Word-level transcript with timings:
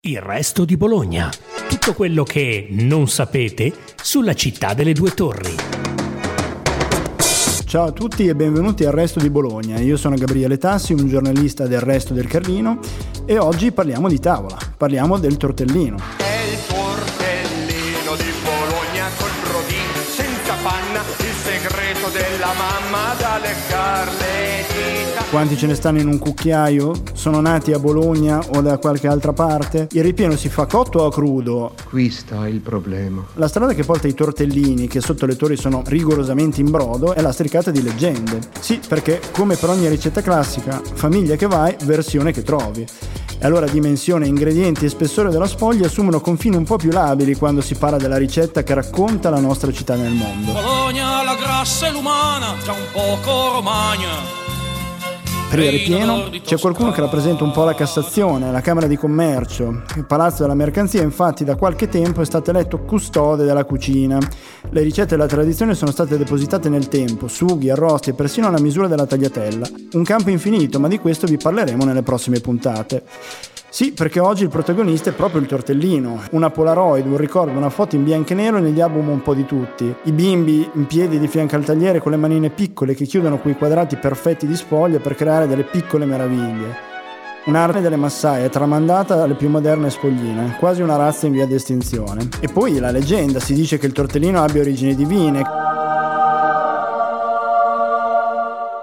Il 0.00 0.20
resto 0.20 0.64
di 0.64 0.76
Bologna. 0.76 1.28
Tutto 1.68 1.92
quello 1.92 2.22
che 2.22 2.68
non 2.70 3.08
sapete 3.08 3.72
sulla 4.00 4.32
città 4.32 4.72
delle 4.72 4.92
due 4.92 5.10
torri. 5.10 5.56
Ciao 7.66 7.86
a 7.86 7.90
tutti 7.90 8.28
e 8.28 8.36
benvenuti 8.36 8.84
al 8.84 8.92
Resto 8.92 9.18
di 9.18 9.28
Bologna. 9.28 9.80
Io 9.80 9.96
sono 9.96 10.14
Gabriele 10.14 10.56
Tassi, 10.56 10.92
un 10.92 11.08
giornalista 11.08 11.66
del 11.66 11.80
Resto 11.80 12.14
del 12.14 12.28
Carlino 12.28 12.78
e 13.26 13.38
oggi 13.38 13.72
parliamo 13.72 14.08
di 14.08 14.20
tavola, 14.20 14.56
parliamo 14.76 15.18
del 15.18 15.36
tortellino. 15.36 16.27
Segreto 21.98 22.10
della 22.10 22.52
mamma 22.54 23.14
da 23.18 23.38
leccar 23.40 24.06
le 24.06 24.64
dita. 24.68 25.24
Quanti 25.30 25.56
ce 25.56 25.66
ne 25.66 25.74
stanno 25.74 25.98
in 25.98 26.06
un 26.06 26.18
cucchiaio? 26.18 26.92
Sono 27.12 27.40
nati 27.40 27.72
a 27.72 27.78
Bologna 27.78 28.40
o 28.54 28.60
da 28.60 28.78
qualche 28.78 29.08
altra 29.08 29.32
parte? 29.32 29.88
Il 29.92 30.02
ripieno 30.02 30.36
si 30.36 30.48
fa 30.48 30.66
cotto 30.66 31.00
o 31.00 31.10
crudo? 31.10 31.74
Qui 31.88 32.10
sta 32.10 32.46
il 32.48 32.60
problema. 32.60 33.24
La 33.34 33.48
strada 33.48 33.74
che 33.74 33.84
porta 33.84 34.06
i 34.06 34.14
tortellini, 34.14 34.86
che 34.86 35.00
sotto 35.00 35.26
le 35.26 35.36
torri 35.36 35.56
sono 35.56 35.82
rigorosamente 35.84 36.60
in 36.60 36.70
brodo, 36.70 37.14
è 37.14 37.20
lastricata 37.20 37.70
di 37.70 37.82
leggende. 37.82 38.40
Sì, 38.60 38.80
perché 38.86 39.20
come 39.32 39.56
per 39.56 39.70
ogni 39.70 39.88
ricetta 39.88 40.22
classica, 40.22 40.80
famiglia 40.94 41.36
che 41.36 41.46
vai, 41.46 41.76
versione 41.84 42.32
che 42.32 42.42
trovi. 42.42 42.86
E 43.40 43.46
allora 43.46 43.66
dimensione, 43.66 44.26
ingredienti 44.26 44.84
e 44.84 44.88
spessore 44.88 45.30
della 45.30 45.46
sfoglia 45.46 45.86
assumono 45.86 46.20
confini 46.20 46.56
un 46.56 46.64
po' 46.64 46.76
più 46.76 46.90
labili 46.90 47.36
quando 47.36 47.60
si 47.60 47.74
parla 47.74 47.96
della 47.96 48.16
ricetta 48.16 48.64
che 48.64 48.74
racconta 48.74 49.30
la 49.30 49.38
nostra 49.38 49.70
città 49.70 49.94
nel 49.94 50.12
mondo. 50.12 50.77
Bologna, 50.88 51.22
la 51.22 51.34
grassa 51.34 51.88
e 51.88 51.92
l'umana, 51.92 52.54
già 52.64 52.72
un 52.72 52.86
poco 52.92 53.52
romagna. 53.52 54.08
Per 55.50 55.58
il 55.58 55.70
ripieno 55.70 56.30
c'è 56.42 56.58
qualcuno 56.58 56.92
che 56.92 57.02
rappresenta 57.02 57.44
un 57.44 57.50
po' 57.50 57.64
la 57.64 57.74
Cassazione, 57.74 58.50
la 58.50 58.62
Camera 58.62 58.86
di 58.86 58.96
Commercio. 58.96 59.82
Il 59.96 60.06
Palazzo 60.06 60.42
della 60.42 60.54
Mercanzia 60.54 61.02
infatti 61.02 61.44
da 61.44 61.56
qualche 61.56 61.90
tempo 61.90 62.22
è 62.22 62.24
stato 62.24 62.48
eletto 62.48 62.78
custode 62.78 63.44
della 63.44 63.64
cucina. 63.66 64.18
Le 64.70 64.80
ricette 64.80 65.10
della 65.10 65.26
tradizione 65.26 65.74
sono 65.74 65.90
state 65.90 66.16
depositate 66.16 66.70
nel 66.70 66.88
tempo, 66.88 67.28
sughi, 67.28 67.68
arrosti 67.68 68.08
e 68.08 68.14
persino 68.14 68.46
alla 68.46 68.60
misura 68.60 68.86
della 68.86 69.04
tagliatella. 69.04 69.68
Un 69.92 70.04
campo 70.04 70.30
infinito, 70.30 70.80
ma 70.80 70.88
di 70.88 70.98
questo 70.98 71.26
vi 71.26 71.36
parleremo 71.36 71.84
nelle 71.84 72.02
prossime 72.02 72.40
puntate. 72.40 73.04
Sì, 73.70 73.92
perché 73.92 74.18
oggi 74.18 74.44
il 74.44 74.48
protagonista 74.48 75.10
è 75.10 75.12
proprio 75.12 75.42
il 75.42 75.46
tortellino. 75.46 76.22
Una 76.30 76.48
Polaroid, 76.48 77.04
un 77.06 77.18
ricordo, 77.18 77.56
una 77.56 77.68
foto 77.68 77.96
in 77.96 78.04
bianco 78.04 78.32
e 78.32 78.36
nero 78.36 78.58
negli 78.58 78.80
album 78.80 79.10
un 79.10 79.22
po' 79.22 79.34
di 79.34 79.44
tutti. 79.44 79.94
I 80.04 80.12
bimbi 80.12 80.68
in 80.72 80.86
piedi 80.86 81.18
di 81.18 81.28
fianco 81.28 81.56
al 81.56 81.64
tagliere 81.64 82.00
con 82.00 82.10
le 82.10 82.16
manine 82.16 82.48
piccole 82.48 82.94
che 82.94 83.04
chiudono 83.04 83.38
quei 83.38 83.56
quadrati 83.56 83.96
perfetti 83.96 84.46
di 84.46 84.56
spoglia 84.56 85.00
per 85.00 85.14
creare 85.14 85.46
delle 85.46 85.64
piccole 85.64 86.06
meraviglie. 86.06 86.86
Un'arte 87.44 87.82
delle 87.82 87.96
massaie 87.96 88.48
tramandata 88.48 89.14
dalle 89.14 89.34
più 89.34 89.50
moderne 89.50 89.90
spogline, 89.90 90.56
quasi 90.58 90.80
una 90.80 90.96
razza 90.96 91.26
in 91.26 91.32
via 91.32 91.46
di 91.46 91.54
estinzione. 91.54 92.26
E 92.40 92.48
poi 92.48 92.78
la 92.78 92.90
leggenda, 92.90 93.38
si 93.38 93.52
dice 93.52 93.76
che 93.76 93.86
il 93.86 93.92
tortellino 93.92 94.42
abbia 94.42 94.62
origini 94.62 94.94
divine, 94.94 95.42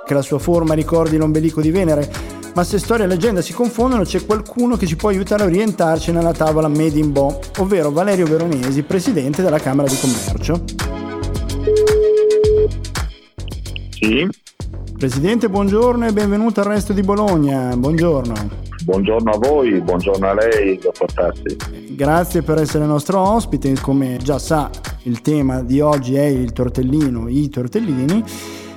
che 0.05 0.14
la 0.14 0.22
sua 0.22 0.38
forma 0.38 0.75
ricordi 0.75 1.17
l'ombelico 1.17 1.59
di 1.59 1.72
Venere, 1.72 2.33
ma 2.56 2.64
se 2.64 2.80
storia 2.80 3.06
e 3.06 3.08
leggenda 3.08 3.42
si 3.42 3.53
confondono 3.53 4.03
c'è 4.03 4.25
qualcuno 4.25 4.78
che 4.78 4.88
ci 4.88 4.95
può 4.95 5.09
aiutare 5.09 5.44
a 5.44 5.45
orientarci 5.45 6.11
nella 6.11 6.31
tavola 6.31 6.70
Made 6.70 6.98
in 6.98 7.11
Bo, 7.11 7.39
ovvero 7.59 7.92
Valerio 7.92 8.25
Veronesi, 8.25 8.81
presidente 8.84 9.42
della 9.42 9.59
Camera 9.59 9.88
di 9.88 9.98
Commercio. 10.00 10.64
Sì, 13.89 14.28
Presidente, 14.98 15.50
buongiorno 15.50 16.08
e 16.08 16.14
benvenuto 16.14 16.61
al 16.61 16.67
resto 16.67 16.94
di 16.94 17.02
Bologna. 17.02 17.76
Buongiorno. 17.76 18.33
buongiorno 18.86 19.31
a 19.31 19.38
voi, 19.38 19.81
buongiorno 19.81 20.26
a 20.26 20.33
lei, 20.33 20.78
dottor 20.78 21.11
Tassi. 21.11 21.58
Grazie 21.89 22.42
per 22.42 22.59
essere 22.59 22.86
nostro 22.86 23.20
ospite. 23.20 23.73
Come 23.81 24.17
già 24.23 24.39
sa, 24.39 24.70
il 25.03 25.20
tema 25.20 25.61
di 25.61 25.81
oggi 25.81 26.16
è 26.16 26.23
il 26.23 26.53
tortellino, 26.53 27.28
i 27.28 27.50
tortellini. 27.50 28.23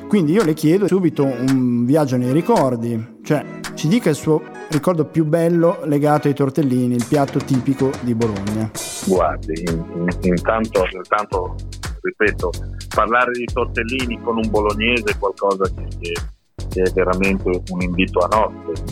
Quindi 0.09 0.33
io 0.33 0.43
le 0.43 0.55
chiedo 0.55 0.88
subito 0.88 1.22
un 1.22 1.84
viaggio 1.84 2.17
nei 2.17 2.33
ricordi, 2.33 3.19
cioè 3.22 3.57
ci 3.78 3.87
dica 3.87 4.11
il 4.11 4.16
suo 4.16 4.43
ricordo 4.71 5.05
più 5.05 5.25
bello 5.25 5.78
legato 5.84 6.27
ai 6.27 6.34
tortellini, 6.34 6.97
il 6.97 7.06
piatto 7.09 7.39
tipico 7.39 7.93
di 8.00 8.12
Bologna. 8.12 8.69
Guardi, 9.06 9.53
in- 9.71 9.84
in- 9.94 10.19
intanto, 10.22 10.84
intanto, 10.93 11.55
ripeto, 12.00 12.50
parlare 12.93 13.31
di 13.31 13.44
tortellini 13.44 14.21
con 14.21 14.37
un 14.37 14.50
bolognese 14.50 15.05
è 15.12 15.17
qualcosa 15.17 15.62
che, 15.72 15.87
che- 16.00 16.83
è 16.83 16.91
veramente 16.93 17.62
un 17.71 17.81
invito 17.83 18.19
a 18.19 18.28
nozze. 18.37 18.83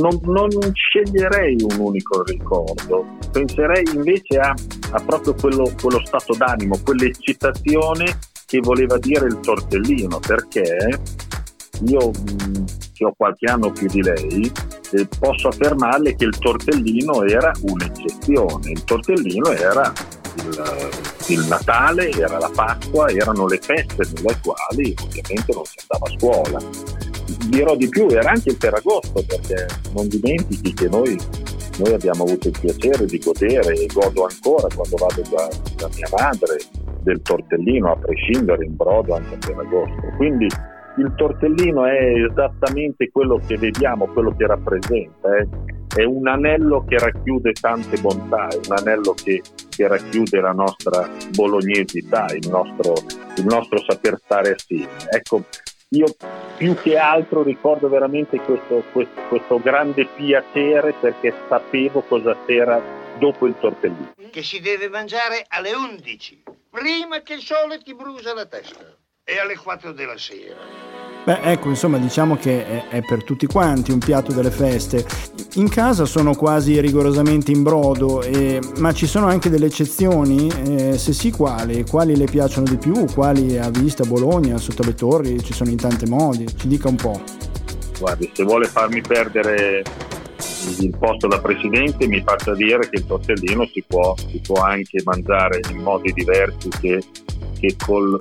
Non, 0.00 0.18
non 0.24 0.48
sceglierei 0.72 1.56
un 1.60 1.78
unico 1.78 2.22
ricordo, 2.22 3.04
penserei 3.30 3.84
invece 3.94 4.38
a, 4.38 4.54
a 4.92 5.02
proprio 5.04 5.34
quello, 5.34 5.70
quello 5.80 6.00
stato 6.06 6.34
d'animo, 6.34 6.78
quell'eccitazione 6.82 8.18
che 8.46 8.58
voleva 8.60 8.96
dire 8.96 9.26
il 9.26 9.38
tortellino, 9.40 10.18
perché 10.18 10.62
io 11.84 12.10
che 13.02 13.04
ho 13.04 13.14
qualche 13.16 13.50
anno 13.50 13.72
più 13.72 13.88
di 13.88 14.02
lei 14.02 14.52
eh, 14.92 15.08
posso 15.18 15.48
affermarle 15.48 16.14
che 16.14 16.24
il 16.24 16.38
tortellino 16.38 17.24
era 17.24 17.52
un'eccezione, 17.60 18.70
il 18.70 18.84
tortellino 18.84 19.50
era 19.50 19.92
il, 20.36 20.90
il 21.28 21.46
Natale, 21.46 22.10
era 22.10 22.38
la 22.38 22.50
Pasqua, 22.54 23.08
erano 23.08 23.46
le 23.46 23.58
feste 23.58 24.06
nelle 24.14 24.38
quali 24.42 24.94
ovviamente 25.02 25.52
non 25.52 25.64
si 25.64 25.76
andava 25.88 26.06
a 26.06 26.18
scuola. 26.18 26.58
Dirò 27.48 27.76
di 27.76 27.88
più, 27.88 28.08
era 28.08 28.30
anche 28.30 28.50
il 28.50 28.56
Ferragosto 28.58 29.24
perché 29.26 29.66
non 29.94 30.08
dimentichi 30.08 30.72
che 30.74 30.88
noi, 30.88 31.18
noi 31.78 31.92
abbiamo 31.92 32.24
avuto 32.24 32.48
il 32.48 32.58
piacere 32.58 33.04
di 33.06 33.18
godere 33.18 33.74
e 33.74 33.86
godo 33.86 34.26
ancora 34.28 34.68
quando 34.74 34.96
vado 34.96 35.22
da, 35.30 35.48
da 35.76 35.88
mia 35.94 36.08
madre 36.16 36.58
del 37.02 37.20
tortellino 37.20 37.92
a 37.92 37.96
prescindere 37.96 38.64
in 38.64 38.76
brodo 38.76 39.14
anche 39.14 39.34
a 39.34 39.38
Ferragosto. 39.40 40.12
Quindi 40.16 40.46
il 40.96 41.12
tortellino 41.16 41.86
è 41.86 42.24
esattamente 42.28 43.10
quello 43.10 43.40
che 43.46 43.56
vediamo, 43.56 44.06
quello 44.06 44.34
che 44.36 44.46
rappresenta. 44.46 45.36
eh. 45.36 45.48
È 45.94 46.04
un 46.04 46.26
anello 46.26 46.84
che 46.86 46.98
racchiude 46.98 47.52
tante 47.52 48.00
bontà, 48.00 48.48
è 48.48 48.56
un 48.66 48.76
anello 48.78 49.12
che, 49.12 49.42
che 49.68 49.86
racchiude 49.86 50.40
la 50.40 50.52
nostra 50.52 51.06
bolognesità, 51.34 52.26
il 52.32 52.48
nostro, 52.48 52.94
il 53.36 53.44
nostro 53.44 53.78
saper 53.78 54.18
stare 54.24 54.52
assieme. 54.52 54.88
Ecco, 55.10 55.44
io 55.88 56.06
più 56.56 56.74
che 56.76 56.96
altro 56.96 57.42
ricordo 57.42 57.90
veramente 57.90 58.38
questo, 58.40 58.82
questo, 58.92 59.20
questo 59.28 59.60
grande 59.60 60.06
piacere 60.06 60.94
perché 60.98 61.34
sapevo 61.48 62.00
cosa 62.00 62.36
c'era 62.46 62.80
dopo 63.18 63.46
il 63.46 63.54
tortellino. 63.60 64.12
che 64.30 64.42
si 64.42 64.60
deve 64.60 64.88
mangiare 64.88 65.44
alle 65.48 65.74
11, 65.74 66.42
prima 66.70 67.20
che 67.20 67.34
il 67.34 67.42
sole 67.42 67.82
ti 67.82 67.94
brucia 67.94 68.32
la 68.32 68.46
testa, 68.46 68.96
e 69.24 69.38
alle 69.38 69.56
4 69.56 69.92
della 69.92 70.18
sera. 70.18 70.56
Beh, 71.24 71.40
ecco, 71.42 71.68
insomma, 71.68 71.98
diciamo 71.98 72.36
che 72.36 72.66
è, 72.66 72.88
è 72.88 73.02
per 73.02 73.22
tutti 73.22 73.46
quanti 73.46 73.92
un 73.92 74.00
piatto 74.00 74.32
delle 74.32 74.50
feste. 74.50 75.06
In 75.54 75.68
casa 75.68 76.04
sono 76.04 76.34
quasi 76.34 76.80
rigorosamente 76.80 77.52
in 77.52 77.62
brodo, 77.62 78.22
e- 78.22 78.58
ma 78.78 78.92
ci 78.92 79.06
sono 79.06 79.26
anche 79.26 79.48
delle 79.48 79.66
eccezioni? 79.66 80.48
Eh, 80.48 80.98
se 80.98 81.12
sì, 81.12 81.30
quali? 81.30 81.84
Quali 81.84 82.16
le 82.16 82.24
piacciono 82.24 82.66
di 82.66 82.76
più? 82.76 83.04
Quali 83.14 83.56
a 83.56 83.70
vista, 83.70 84.02
a 84.02 84.06
Bologna, 84.06 84.56
sotto 84.56 84.82
le 84.82 84.94
torri? 84.94 85.40
Ci 85.40 85.52
sono 85.52 85.70
in 85.70 85.76
tanti 85.76 86.06
modi. 86.06 86.44
Ci 86.56 86.66
dica 86.66 86.88
un 86.88 86.96
po'. 86.96 87.22
Guardi, 88.00 88.28
se 88.32 88.42
vuole 88.42 88.66
farmi 88.66 89.00
perdere 89.00 89.84
il 90.80 90.96
posto 90.98 91.28
da 91.28 91.40
presidente 91.40 92.08
mi 92.08 92.20
faccia 92.20 92.54
dire 92.54 92.88
che 92.88 92.96
il 92.96 93.06
tortellino 93.06 93.64
si 93.66 93.84
può, 93.86 94.14
si 94.16 94.40
può 94.40 94.60
anche 94.60 95.00
mangiare 95.04 95.60
in 95.70 95.78
modi 95.78 96.12
diversi 96.12 96.68
che, 96.80 97.00
che 97.58 97.76
col 97.84 98.20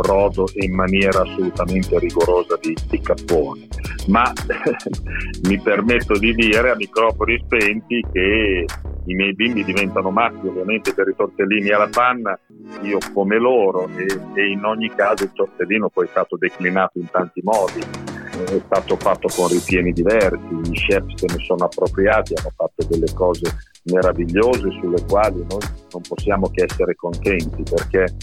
brodo 0.00 0.48
e 0.54 0.64
in 0.64 0.74
maniera 0.74 1.22
assolutamente 1.22 1.98
rigorosa 1.98 2.56
di, 2.60 2.74
di 2.88 3.00
cappone. 3.00 3.66
Ma 4.06 4.32
mi 5.48 5.58
permetto 5.60 6.18
di 6.18 6.34
dire 6.34 6.70
a 6.70 6.76
microfoni 6.76 7.42
spenti 7.44 8.04
che 8.12 8.64
i 9.04 9.14
miei 9.14 9.34
bimbi 9.34 9.64
diventano 9.64 10.10
matti 10.10 10.46
ovviamente 10.46 10.92
per 10.92 11.08
i 11.08 11.14
tortellini 11.16 11.70
alla 11.70 11.88
panna, 11.88 12.38
io 12.82 12.98
come 13.12 13.38
loro 13.38 13.88
e, 13.96 14.06
e 14.34 14.50
in 14.50 14.64
ogni 14.64 14.90
caso 14.94 15.24
il 15.24 15.32
tortellino 15.32 15.88
poi 15.88 16.06
è 16.06 16.08
stato 16.10 16.36
declinato 16.36 16.98
in 16.98 17.10
tanti 17.10 17.40
modi, 17.42 17.80
è 18.44 18.60
stato 18.64 18.96
fatto 18.96 19.28
con 19.34 19.48
ripieni 19.48 19.92
diversi, 19.92 20.38
gli 20.62 20.72
chef 20.72 21.04
se 21.14 21.26
ne 21.26 21.42
sono 21.44 21.64
appropriati, 21.64 22.34
hanno 22.36 22.52
fatto 22.54 22.86
delle 22.88 23.12
cose 23.14 23.56
meravigliose 23.84 24.70
sulle 24.80 25.02
quali 25.08 25.44
noi 25.48 25.60
non 25.92 26.02
possiamo 26.06 26.50
che 26.50 26.64
essere 26.68 26.94
contenti 26.94 27.62
perché 27.62 28.14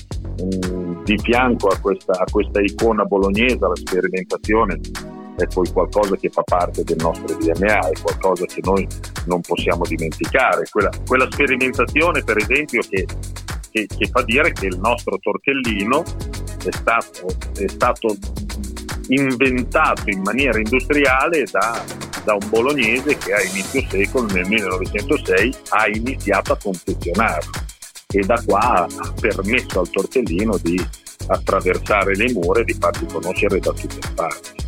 mh, 0.43 1.03
di 1.03 1.17
fianco 1.17 1.67
a 1.67 1.77
questa, 1.79 2.13
a 2.13 2.25
questa 2.29 2.61
icona 2.61 3.03
bolognese, 3.03 3.57
la 3.59 3.75
sperimentazione 3.75 4.79
è 5.37 5.45
poi 5.47 5.69
qualcosa 5.71 6.15
che 6.15 6.29
fa 6.29 6.43
parte 6.43 6.83
del 6.83 6.97
nostro 6.99 7.35
DNA, 7.35 7.89
è 7.89 8.01
qualcosa 8.01 8.45
che 8.45 8.61
noi 8.63 8.87
non 9.25 9.41
possiamo 9.41 9.83
dimenticare. 9.85 10.65
Quella, 10.69 10.89
quella 11.05 11.27
sperimentazione, 11.29 12.23
per 12.23 12.37
esempio, 12.37 12.81
che, 12.89 13.05
che- 13.69 13.85
che 13.85 14.07
fa 14.07 14.23
dire 14.23 14.53
che 14.53 14.67
il 14.67 14.79
nostro 14.79 15.17
tortellino 15.19 16.03
è 16.03 16.71
stato, 16.71 17.27
è 17.57 17.67
stato 17.67 18.15
inventato 19.09 20.09
in 20.09 20.21
maniera 20.21 20.57
industriale 20.57 21.43
da, 21.51 21.83
da 22.23 22.33
un 22.33 22.49
bolognese 22.49 23.17
che 23.17 23.33
a 23.33 23.41
inizio 23.41 23.85
secolo, 23.89 24.27
nel 24.33 24.47
1906, 24.47 25.55
ha 25.69 25.87
iniziato 25.87 26.53
a 26.53 26.57
confezionarlo 26.61 27.51
e 28.07 28.19
da 28.21 28.41
qua 28.45 28.59
ha 28.59 29.13
permesso 29.19 29.79
al 29.79 29.89
tortellino 29.89 30.57
di 30.61 30.79
attraversare 31.27 32.15
le 32.15 32.31
mura 32.33 32.61
e 32.61 32.63
di 32.63 32.73
farsi 32.73 33.05
conoscere 33.05 33.59
da 33.59 33.71
tutte 33.71 33.95
le 33.95 34.11
parti. 34.13 34.64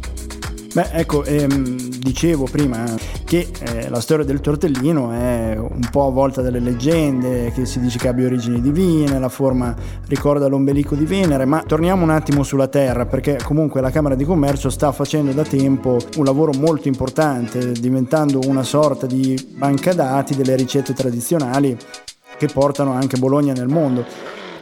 Beh, 0.78 0.90
ecco, 0.92 1.24
ehm, 1.24 1.76
dicevo 1.98 2.46
prima 2.52 2.86
che 3.24 3.48
eh, 3.62 3.90
la 3.90 4.00
storia 4.00 4.24
del 4.24 4.42
tortellino 4.42 5.12
è 5.12 5.58
un 5.58 5.88
po' 5.90 6.06
avvolta 6.06 6.44
dalle 6.44 6.60
leggende, 6.60 7.52
che 7.52 7.66
si 7.66 7.80
dice 7.80 7.98
che 7.98 8.08
abbia 8.08 8.28
origini 8.28 8.62
divine, 8.62 9.18
la 9.18 9.28
forma 9.28 9.76
ricorda 10.06 10.46
l'ombelico 10.46 10.94
di 10.94 11.06
Venere, 11.06 11.46
ma 11.46 11.64
torniamo 11.66 12.04
un 12.04 12.12
attimo 12.12 12.44
sulla 12.44 12.68
terra, 12.68 13.08
perché 13.08 13.40
comunque 13.44 13.82
la 13.82 13.90
Camera 13.90 14.14
di 14.14 14.24
Commercio 14.24 14.70
sta 14.70 14.92
facendo 14.92 15.32
da 15.32 15.42
tempo 15.42 15.98
un 16.18 16.24
lavoro 16.24 16.52
molto 16.54 16.88
importante, 16.88 17.72
diventando 17.72 18.42
una 18.46 18.62
sorta 18.62 19.08
di 19.08 19.36
banca 19.58 19.96
dati 19.96 20.36
delle 20.36 20.56
ricette 20.56 20.94
tradizionali 20.94 21.76
che 22.38 22.48
portano 22.54 22.92
anche 22.92 23.18
Bologna 23.18 23.54
nel 23.54 23.68
mondo. 23.68 24.06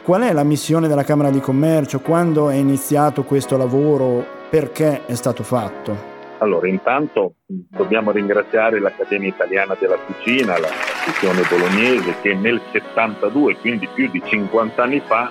Qual 0.02 0.22
è 0.22 0.32
la 0.32 0.44
missione 0.44 0.88
della 0.88 1.04
Camera 1.04 1.28
di 1.28 1.40
Commercio? 1.40 2.00
Quando 2.00 2.48
è 2.48 2.54
iniziato 2.54 3.22
questo 3.24 3.58
lavoro? 3.58 4.35
Perché 4.48 5.06
è 5.06 5.14
stato 5.14 5.42
fatto? 5.42 6.14
Allora, 6.38 6.68
intanto 6.68 7.36
dobbiamo 7.46 8.10
ringraziare 8.10 8.78
l'Accademia 8.78 9.28
Italiana 9.28 9.74
della 9.78 9.96
Cucina, 9.96 10.58
la 10.58 10.68
sezione 11.04 11.42
bolognese, 11.48 12.14
che 12.20 12.34
nel 12.34 12.60
72, 12.72 13.56
quindi 13.56 13.88
più 13.94 14.10
di 14.10 14.22
50 14.24 14.82
anni 14.82 15.00
fa, 15.00 15.30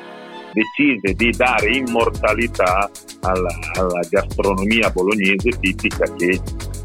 decise 0.51 1.13
di 1.13 1.29
dare 1.31 1.75
immortalità 1.75 2.89
alla, 3.21 3.59
alla 3.73 3.99
gastronomia 4.09 4.89
bolognese 4.89 5.49
tipica 5.59 6.05
che 6.15 6.39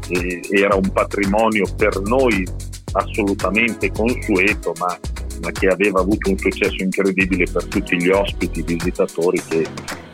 eh, 0.09 0.41
era 0.51 0.75
un 0.75 0.91
patrimonio 0.91 1.65
per 1.75 1.99
noi 2.01 2.45
assolutamente 2.93 3.91
consueto, 3.91 4.73
ma 4.77 4.97
ma 5.41 5.51
che 5.51 5.67
aveva 5.67 6.01
avuto 6.01 6.29
un 6.29 6.37
successo 6.37 6.83
incredibile 6.83 7.45
per 7.51 7.65
tutti 7.65 7.97
gli 7.97 8.09
ospiti, 8.09 8.61
visitatori 8.61 9.41
che, 9.47 9.65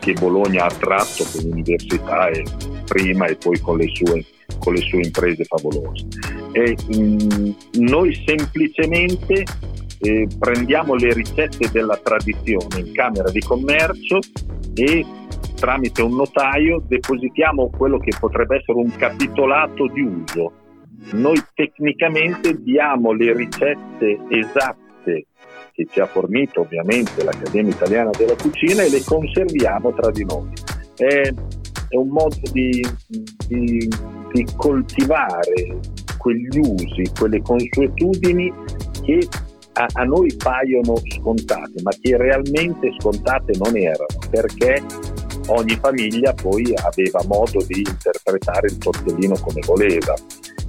che 0.08 0.14
Bologna 0.14 0.64
ha 0.64 0.68
attratto 0.68 1.26
con 1.30 1.50
l'università 1.50 2.30
e 2.30 2.42
prima 2.86 3.26
e 3.26 3.36
poi 3.36 3.60
con 3.60 3.78
le 3.78 3.90
sue, 3.94 4.24
con 4.58 4.74
le 4.74 4.80
sue 4.80 5.02
imprese 5.04 5.44
favolose. 5.44 6.08
E, 6.54 6.78
mh, 6.88 6.96
mm, 6.96 7.50
noi 7.80 8.16
semplicemente 8.26 9.44
eh, 10.00 10.28
prendiamo 10.40 10.96
le 10.96 11.12
ricette 11.12 11.70
della 11.72 11.98
tradizione 11.98 12.80
in 12.80 12.94
Camera 12.94 13.30
di 13.30 13.42
Commercio 13.42 14.20
e 14.76 15.06
tramite 15.56 16.02
un 16.04 16.16
notaio 16.16 16.82
depositiamo 16.88 17.72
quello 17.76 17.98
che 17.98 18.14
potrebbe 18.18 18.58
essere 18.58 18.78
un 18.78 18.96
capitolato 18.96 19.88
di 19.88 20.02
uso. 20.02 20.54
Noi 21.12 21.42
tecnicamente 21.54 22.62
diamo 22.62 23.12
le 23.12 23.34
ricette 23.34 24.20
esatte 24.30 24.87
che 25.78 25.86
ci 25.92 26.00
ha 26.00 26.08
fornito 26.08 26.62
ovviamente 26.62 27.24
l'Accademia 27.24 27.72
Italiana 27.72 28.10
della 28.18 28.36
Cucina 28.36 28.82
e 28.82 28.90
le 28.90 29.04
conserviamo 29.04 29.94
tra 29.94 30.10
di 30.10 30.26
noi. 30.26 30.50
È, 30.96 31.32
è 31.90 31.96
un 31.96 32.08
modo 32.08 32.36
di, 32.52 32.84
di, 33.48 33.88
di 34.34 34.46
coltivare 34.56 35.78
quegli 36.18 36.58
usi, 36.58 37.04
quelle 37.16 37.40
consuetudini 37.44 38.52
che 39.04 39.28
a, 39.74 39.86
a, 39.94 40.04
noi 40.04 40.36
paiono 40.36 40.96
scontate, 41.16 41.80
ma 41.84 41.92
che 41.92 42.18
realmente 42.18 42.90
scontate 43.00 43.54
non 43.60 43.78
erano, 43.78 44.18
perché 44.32 44.82
ogni 45.50 45.76
famiglia 45.76 46.34
poi 46.34 46.74
aveva 46.74 47.22
modo 47.28 47.64
di 47.68 47.84
interpretare 47.88 48.68
il 48.68 48.80
tortellino 48.80 49.36
come 49.40 49.62
voleva 49.64 50.16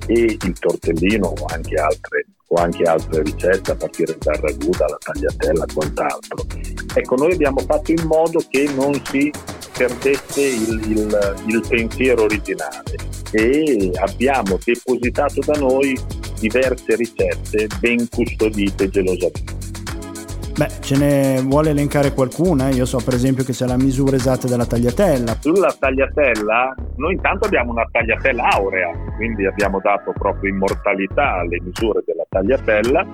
e 0.06 0.36
il 0.38 0.58
tortellino 0.58 1.28
o 1.28 1.46
anche 1.46 1.76
altre 1.76 2.26
o 2.48 2.56
anche 2.56 2.82
altre 2.84 3.22
ricette 3.22 3.72
a 3.72 3.76
partire 3.76 4.16
dal 4.18 4.36
ragù, 4.36 4.70
dalla 4.70 4.96
tagliatella 4.98 5.64
e 5.64 5.72
quant'altro. 5.72 6.44
Ecco, 6.94 7.16
noi 7.16 7.32
abbiamo 7.32 7.60
fatto 7.60 7.92
in 7.92 8.02
modo 8.06 8.42
che 8.48 8.68
non 8.74 9.00
si 9.04 9.30
perdesse 9.76 10.40
il, 10.40 10.80
il, 10.88 11.36
il 11.46 11.64
pensiero 11.68 12.24
originale 12.24 12.96
e 13.30 13.90
abbiamo 13.96 14.58
depositato 14.64 15.40
da 15.44 15.58
noi 15.58 15.98
diverse 16.40 16.96
ricette 16.96 17.66
ben 17.80 18.08
custodite 18.08 18.88
gelosamente. 18.88 19.56
Beh, 20.58 20.70
ce 20.80 20.96
ne 20.96 21.40
vuole 21.42 21.70
elencare 21.70 22.12
qualcuna? 22.12 22.68
Io 22.70 22.84
so 22.84 22.98
per 22.98 23.14
esempio 23.14 23.44
che 23.44 23.52
c'è 23.52 23.64
la 23.64 23.76
misura 23.76 24.16
esatta 24.16 24.48
della 24.48 24.66
tagliatella. 24.66 25.36
Sulla 25.38 25.72
tagliatella, 25.78 26.74
noi 26.96 27.12
intanto 27.12 27.46
abbiamo 27.46 27.70
una 27.70 27.86
tagliatella 27.88 28.42
aurea, 28.50 28.90
quindi 29.14 29.46
abbiamo 29.46 29.78
dato 29.80 30.12
proprio 30.18 30.50
immortalità 30.50 31.34
alle 31.34 31.60
misure 31.60 32.02
della 32.04 32.26
tagliatella 32.38 33.06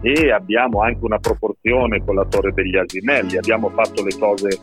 e 0.00 0.32
abbiamo 0.32 0.82
anche 0.82 1.04
una 1.04 1.18
proporzione 1.18 2.02
con 2.04 2.16
la 2.16 2.24
torre 2.24 2.52
degli 2.52 2.76
asinelli, 2.76 3.36
abbiamo 3.36 3.70
fatto 3.70 4.02
le 4.04 4.16
cose, 4.18 4.58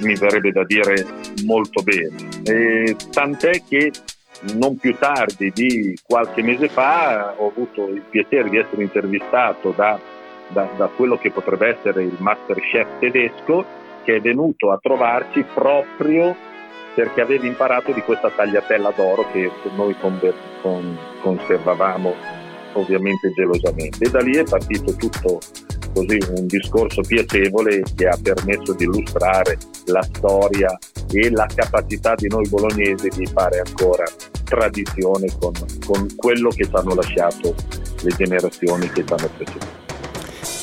mi 0.00 0.14
verrebbe 0.14 0.50
da 0.50 0.64
dire, 0.64 1.06
molto 1.44 1.82
bene. 1.82 2.16
E 2.44 2.96
tant'è 3.10 3.62
che 3.68 3.90
non 4.54 4.76
più 4.76 4.96
tardi 4.96 5.50
di 5.52 5.98
qualche 6.06 6.42
mese 6.42 6.68
fa 6.68 7.34
ho 7.36 7.48
avuto 7.48 7.88
il 7.88 8.02
piacere 8.08 8.48
di 8.48 8.56
essere 8.58 8.82
intervistato 8.82 9.72
da 9.76 9.98
da, 10.52 10.68
da 10.76 10.86
quello 10.88 11.16
che 11.16 11.30
potrebbe 11.30 11.68
essere 11.68 12.02
il 12.02 12.16
master 12.18 12.58
chef 12.60 12.86
tedesco 12.98 13.64
che 14.04 14.16
è 14.16 14.20
venuto 14.20 14.70
a 14.70 14.78
trovarci 14.80 15.44
proprio 15.54 16.34
perché 16.94 17.22
aveva 17.22 17.46
imparato 17.46 17.92
di 17.92 18.02
questa 18.02 18.30
tagliatella 18.30 18.92
d'oro 18.94 19.26
che 19.32 19.50
noi 19.76 19.96
conservavamo 21.22 22.40
ovviamente 22.74 23.32
gelosamente. 23.34 24.04
E 24.04 24.10
da 24.10 24.20
lì 24.20 24.36
è 24.36 24.44
partito 24.44 24.94
tutto 24.94 25.40
così 25.94 26.18
un 26.36 26.46
discorso 26.46 27.02
piacevole 27.02 27.82
che 27.94 28.06
ha 28.06 28.18
permesso 28.20 28.72
di 28.72 28.84
illustrare 28.84 29.58
la 29.86 30.02
storia 30.02 30.76
e 31.12 31.30
la 31.30 31.46
capacità 31.54 32.14
di 32.14 32.28
noi 32.28 32.48
bolognesi 32.48 33.08
di 33.14 33.26
fare 33.26 33.62
ancora 33.64 34.04
tradizione 34.44 35.28
con, 35.38 35.52
con 35.84 36.06
quello 36.16 36.48
che 36.48 36.64
ci 36.64 36.74
hanno 36.74 36.94
lasciato 36.94 37.54
le 38.02 38.14
generazioni 38.16 38.88
che 38.90 39.04
ci 39.04 39.12
hanno 39.12 39.28
preceduto. 39.36 39.80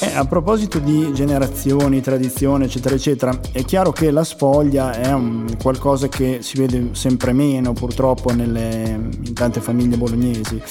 Eh, 0.02 0.16
a 0.16 0.26
proposito 0.26 0.80
di 0.80 1.12
generazioni, 1.14 2.00
tradizioni, 2.00 2.66
eccetera, 2.66 2.96
eccetera, 2.96 3.38
è 3.52 3.66
chiaro 3.66 3.92
che 3.92 4.12
la 4.12 4.24
spoglia 4.24 4.94
è 4.94 5.12
un, 5.12 5.58
qualcosa 5.62 6.08
che 6.08 6.38
si 6.42 6.58
vede 6.58 6.90
sempre 6.94 7.34
meno 7.34 7.74
purtroppo 7.74 8.34
nelle, 8.34 8.98
in 9.26 9.34
tante 9.34 9.60
famiglie 9.60 9.98
bolognesi. 9.98 10.62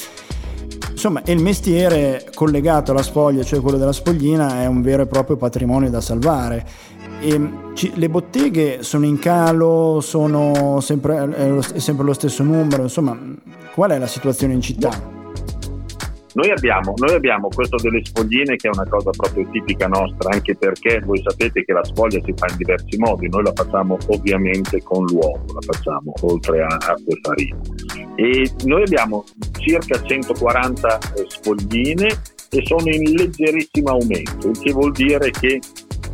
Insomma, 0.99 1.23
il 1.27 1.41
mestiere 1.41 2.27
collegato 2.35 2.91
alla 2.91 3.05
spoglia, 3.05 3.45
cioè 3.45 3.61
quello 3.61 3.79
della 3.79 3.93
spoglina, 3.93 4.63
è 4.63 4.67
un 4.67 4.83
vero 4.83 5.03
e 5.03 5.07
proprio 5.07 5.37
patrimonio 5.37 5.91
da 5.91 6.01
salvare. 6.01 6.67
E, 7.21 7.51
ci, 7.75 7.93
le 7.95 8.09
botteghe 8.09 8.83
sono 8.83 9.05
in 9.05 9.21
calo, 9.21 10.01
sono 10.01 10.81
sempre, 10.81 11.19
è, 11.37 11.49
lo, 11.49 11.61
è 11.61 11.79
sempre 11.79 12.05
lo 12.05 12.13
stesso 12.13 12.43
numero, 12.43 12.83
insomma, 12.83 13.17
qual 13.75 13.93
è 13.93 13.99
la 13.99 14.09
situazione 14.09 14.55
in 14.55 14.61
città? 14.61 14.91
Noi 16.35 16.51
abbiamo, 16.51 16.95
noi 16.97 17.15
abbiamo, 17.15 17.47
questo 17.47 17.77
delle 17.77 18.05
spogline 18.05 18.57
che 18.57 18.69
è 18.69 18.71
una 18.73 18.89
cosa 18.89 19.11
proprio 19.11 19.47
tipica 19.53 19.87
nostra, 19.87 20.31
anche 20.33 20.57
perché 20.57 21.01
voi 21.05 21.23
sapete 21.25 21.65
che 21.65 21.73
la 21.73 21.85
spoglia 21.85 22.21
si 22.25 22.35
fa 22.37 22.47
in 22.51 22.57
diversi 22.57 22.99
modi, 22.99 23.29
noi 23.29 23.45
la 23.45 23.53
facciamo 23.55 23.97
ovviamente 24.09 24.83
con 24.83 25.05
l'uovo, 25.07 25.45
la 25.55 25.61
facciamo 25.61 26.13
oltre 26.23 26.63
a 26.63 26.67
acqua 26.67 26.95
e 27.07 27.19
farina. 27.23 27.57
E 28.21 28.51
noi 28.65 28.83
abbiamo 28.83 29.25
circa 29.61 30.03
140 30.03 30.99
eh, 30.99 31.25
spogline 31.29 32.07
e 32.51 32.63
sono 32.65 32.91
in 32.91 33.15
leggerissimo 33.15 33.91
aumento, 33.91 34.49
il 34.49 34.59
che 34.59 34.73
vuol 34.73 34.91
dire 34.91 35.31
che 35.31 35.61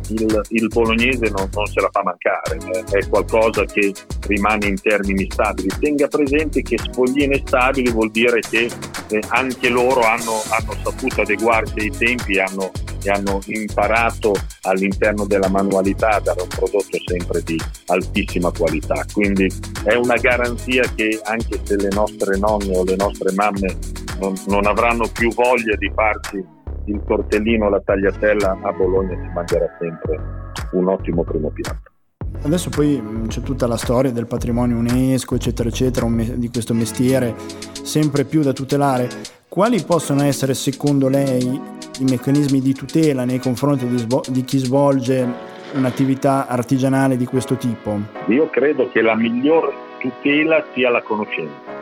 il, 0.09 0.41
il 0.49 0.67
bolognese 0.67 1.31
non, 1.31 1.49
non, 1.51 1.65
se 1.65 1.81
la 1.81 1.89
fa 1.91 2.03
mancare, 2.03 2.57
eh, 2.57 2.99
è 2.99 3.09
qualcosa 3.09 3.65
che 3.65 3.91
rimane 4.27 4.67
in 4.67 4.79
termini 4.79 5.25
stabili. 5.29 5.69
Tenga 5.79 6.07
presente 6.07 6.61
che 6.61 6.77
spogline 6.77 7.41
stabili 7.43 7.89
vuol 7.89 8.11
dire 8.11 8.39
che 8.39 8.69
eh, 9.09 9.23
anche 9.29 9.69
loro 9.69 10.01
hanno, 10.01 10.41
hanno, 10.49 10.75
saputo 10.83 11.21
adeguarsi 11.21 11.79
ai 11.79 11.89
tempi 11.89 12.35
e 12.35 12.41
hanno, 12.41 12.71
e 13.05 13.11
hanno 13.11 13.39
imparato 13.45 14.33
all'interno 14.61 15.25
della 15.25 15.49
manualità 15.49 16.09
a 16.09 16.19
dare 16.19 16.41
un 16.41 16.47
prodotto 16.47 16.97
sempre 17.05 17.41
di 17.43 17.57
altissima 17.87 18.51
qualità. 18.51 19.05
Quindi 19.13 19.47
è 19.83 19.93
una 19.93 20.15
garanzia 20.15 20.83
che 20.95 21.19
anche 21.23 21.59
se 21.63 21.75
le 21.75 21.89
nostre 21.93 22.37
nonne 22.37 22.75
o 22.75 22.83
le 22.83 22.95
nostre 22.95 23.31
mamme 23.33 23.77
non, 24.19 24.33
non 24.47 24.65
avranno 24.65 25.07
più 25.07 25.31
voglia 25.33 25.75
di 25.75 25.91
farsi 25.93 26.43
il 26.85 27.01
tortellino, 27.05 27.69
la 27.69 27.81
tagliatella 27.83 28.59
a 28.61 28.71
Bologna 28.71 29.15
si 29.15 29.31
mangerà 29.33 29.67
sempre 29.79 30.43
un 30.73 30.87
ottimo 30.87 31.23
primo 31.23 31.49
piatto. 31.49 31.91
Adesso 32.41 32.69
poi 32.69 33.01
c'è 33.27 33.41
tutta 33.41 33.65
la 33.65 33.77
storia 33.77 34.11
del 34.11 34.27
patrimonio 34.27 34.77
UNESCO, 34.77 35.35
eccetera, 35.35 35.69
eccetera, 35.69 36.07
di 36.07 36.49
questo 36.49 36.73
mestiere 36.73 37.33
sempre 37.81 38.23
più 38.23 38.41
da 38.41 38.53
tutelare. 38.53 39.09
Quali 39.47 39.81
possono 39.83 40.21
essere, 40.23 40.53
secondo 40.53 41.07
lei, 41.07 41.59
i 41.99 42.03
meccanismi 42.03 42.59
di 42.61 42.73
tutela 42.73 43.25
nei 43.25 43.39
confronti 43.39 43.87
di, 43.87 43.97
svol- 43.97 44.25
di 44.29 44.43
chi 44.43 44.57
svolge 44.57 45.27
un'attività 45.73 46.47
artigianale 46.47 47.17
di 47.17 47.25
questo 47.25 47.55
tipo? 47.55 47.99
Io 48.27 48.49
credo 48.49 48.89
che 48.89 49.01
la 49.01 49.15
miglior 49.15 49.73
tutela 49.99 50.65
sia 50.73 50.89
la 50.89 51.01
conoscenza. 51.01 51.73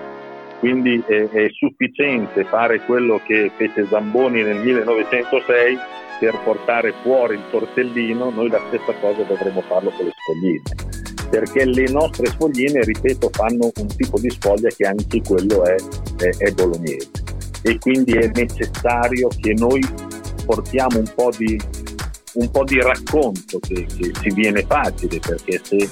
Quindi 0.59 1.03
è, 1.05 1.27
è 1.29 1.49
sufficiente 1.51 2.45
fare 2.45 2.79
quello 2.85 3.19
che 3.25 3.51
fece 3.55 3.85
Zamboni 3.87 4.41
nel 4.43 4.57
1906 4.57 5.77
per 6.19 6.39
portare 6.43 6.93
fuori 7.01 7.35
il 7.35 7.43
tortellino, 7.51 8.29
noi 8.29 8.49
la 8.49 8.61
stessa 8.67 8.93
cosa 9.01 9.23
dovremmo 9.23 9.61
farlo 9.61 9.89
con 9.89 10.05
le 10.05 10.11
spogline 10.11 11.01
perché 11.33 11.65
le 11.65 11.89
nostre 11.89 12.27
spogline, 12.27 12.83
ripeto, 12.83 13.27
fanno 13.31 13.71
un 13.75 13.87
tipo 13.87 14.19
di 14.19 14.29
sfoglia 14.29 14.69
che 14.69 14.85
anche 14.85 15.19
quello 15.27 15.65
è, 15.65 15.75
è, 16.17 16.29
è 16.37 16.51
bolognese. 16.51 17.09
E 17.63 17.79
quindi 17.79 18.11
è 18.11 18.29
necessario 18.35 19.29
che 19.41 19.53
noi 19.53 19.81
portiamo 20.45 20.99
un 20.99 21.11
po' 21.15 21.31
di, 21.37 21.59
un 22.33 22.51
po 22.51 22.63
di 22.63 22.81
racconto 22.81 23.59
che, 23.59 23.85
che 23.85 24.11
ci 24.21 24.33
viene 24.33 24.63
facile 24.63 25.19
perché 25.19 25.59
se, 25.63 25.89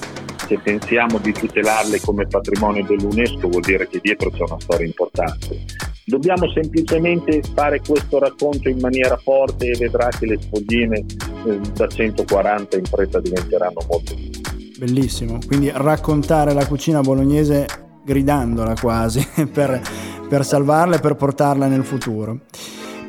se, 0.48 0.60
pensiamo 0.64 1.18
di 1.20 1.32
tutelarle 1.32 2.00
come 2.02 2.28
patrimonio 2.28 2.84
dell'UNESCO 2.84 3.48
vuol 3.48 3.62
dire 3.62 3.88
che 3.88 4.00
dietro 4.02 4.30
c'è 4.30 4.44
una 4.48 4.60
storia 4.60 4.86
importante. 4.86 5.66
Dobbiamo 6.06 6.50
semplicemente 6.52 7.42
fare 7.54 7.80
questo 7.80 8.20
racconto 8.20 8.68
in 8.68 8.80
maniera 8.80 9.16
forte 9.18 9.68
e 9.68 9.78
vedrà 9.78 10.10
che 10.10 10.26
le 10.26 10.38
spogline 10.42 11.06
eh, 11.46 11.60
da 11.74 11.88
140 11.88 12.78
in 12.78 12.86
fretta 12.86 13.20
diventeranno 13.20 13.86
molto 13.88 14.16
più 14.16 14.42
bellissimo. 14.82 15.38
Quindi 15.46 15.72
raccontare 15.72 16.54
la 16.54 16.66
cucina 16.66 17.02
bolognese 17.02 17.68
gridandola 18.04 18.74
quasi 18.82 19.24
per, 19.54 19.80
per 20.28 20.44
salvarla 20.44 20.96
e 20.96 21.00
per 21.00 21.16
portarla 21.16 21.68
nel 21.68 21.86
futuro. 21.86 22.40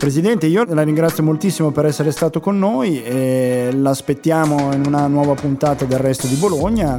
Presidente, 0.02 0.46
io 0.46 0.64
la 0.64 0.82
ringrazio 0.82 1.22
moltissimo 1.22 1.70
per 1.70 1.86
essere 1.86 2.10
stato 2.10 2.40
con 2.40 2.58
noi 2.58 3.04
e 3.04 3.68
l'aspettiamo 3.72 4.74
in 4.74 4.82
una 4.84 5.06
nuova 5.06 5.34
puntata 5.34 5.84
del 5.84 6.00
resto 6.00 6.26
di 6.26 6.34
Bologna. 6.34 6.98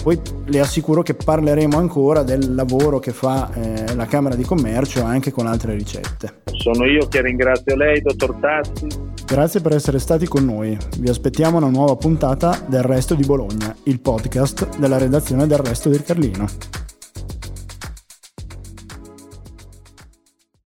Poi 0.00 0.16
le 0.44 0.60
assicuro 0.60 1.02
che 1.02 1.14
parleremo 1.14 1.76
ancora 1.76 2.22
del 2.22 2.54
lavoro 2.54 3.00
che 3.00 3.10
fa 3.10 3.50
eh, 3.52 3.96
la 3.96 4.06
Camera 4.06 4.36
di 4.36 4.44
Commercio 4.44 5.02
anche 5.02 5.32
con 5.32 5.48
altre 5.48 5.74
ricette. 5.74 6.42
Sono 6.44 6.86
io 6.86 7.08
che 7.08 7.20
ringrazio 7.20 7.74
lei, 7.74 8.00
dottor 8.00 8.36
Tassi, 8.36 8.86
Grazie 9.26 9.60
per 9.60 9.72
essere 9.72 9.98
stati 9.98 10.28
con 10.28 10.44
noi. 10.44 10.78
Vi 10.98 11.08
aspettiamo 11.08 11.56
una 11.56 11.68
nuova 11.68 11.96
puntata 11.96 12.62
del 12.64 12.84
Resto 12.84 13.16
di 13.16 13.24
Bologna, 13.24 13.74
il 13.82 13.98
podcast 13.98 14.78
della 14.78 14.98
redazione 14.98 15.48
del 15.48 15.58
Resto 15.58 15.88
del 15.88 16.04
Carlino. 16.04 16.46